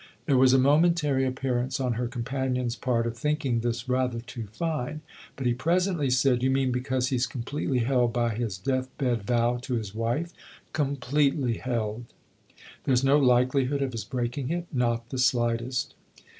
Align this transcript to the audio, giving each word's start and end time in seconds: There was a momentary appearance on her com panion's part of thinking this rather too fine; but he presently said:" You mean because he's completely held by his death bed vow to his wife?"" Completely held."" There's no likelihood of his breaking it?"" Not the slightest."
There 0.25 0.35
was 0.35 0.51
a 0.51 0.57
momentary 0.57 1.25
appearance 1.27 1.79
on 1.79 1.93
her 1.93 2.07
com 2.07 2.23
panion's 2.23 2.75
part 2.75 3.05
of 3.05 3.15
thinking 3.15 3.59
this 3.59 3.87
rather 3.87 4.19
too 4.19 4.47
fine; 4.51 5.01
but 5.35 5.45
he 5.45 5.53
presently 5.53 6.09
said:" 6.09 6.41
You 6.41 6.49
mean 6.49 6.71
because 6.71 7.09
he's 7.09 7.27
completely 7.27 7.77
held 7.81 8.11
by 8.11 8.33
his 8.33 8.57
death 8.57 8.89
bed 8.97 9.21
vow 9.21 9.57
to 9.61 9.75
his 9.75 9.93
wife?"" 9.93 10.33
Completely 10.73 11.59
held."" 11.59 12.05
There's 12.85 13.03
no 13.03 13.19
likelihood 13.19 13.83
of 13.83 13.91
his 13.91 14.03
breaking 14.03 14.49
it?"" 14.49 14.65
Not 14.73 15.07
the 15.11 15.19
slightest." 15.19 15.93